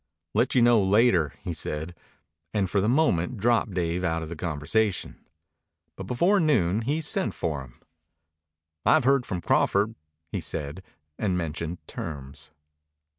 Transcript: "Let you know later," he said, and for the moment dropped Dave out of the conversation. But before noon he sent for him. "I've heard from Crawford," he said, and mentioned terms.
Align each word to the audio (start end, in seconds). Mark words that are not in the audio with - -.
"Let 0.33 0.55
you 0.55 0.63
know 0.63 0.81
later," 0.81 1.35
he 1.43 1.53
said, 1.53 1.93
and 2.55 2.67
for 2.67 2.81
the 2.81 2.89
moment 2.89 3.37
dropped 3.37 3.75
Dave 3.75 4.03
out 4.03 4.23
of 4.23 4.29
the 4.29 4.35
conversation. 4.35 5.23
But 5.95 6.07
before 6.07 6.39
noon 6.39 6.81
he 6.81 7.01
sent 7.01 7.35
for 7.35 7.61
him. 7.61 7.79
"I've 8.83 9.03
heard 9.03 9.27
from 9.27 9.41
Crawford," 9.41 9.93
he 10.31 10.41
said, 10.41 10.81
and 11.19 11.37
mentioned 11.37 11.85
terms. 11.87 12.49